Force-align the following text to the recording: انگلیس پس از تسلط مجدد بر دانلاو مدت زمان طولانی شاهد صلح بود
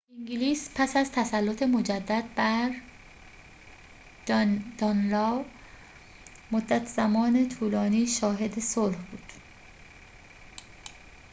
انگلیس 0.19 0.69
پس 0.75 0.97
از 0.97 1.11
تسلط 1.11 1.63
مجدد 1.63 2.23
بر 2.35 2.71
دانلاو 4.77 5.45
مدت 6.51 6.85
زمان 6.87 7.49
طولانی 7.49 8.07
شاهد 8.07 8.59
صلح 8.59 8.97
بود 9.05 9.33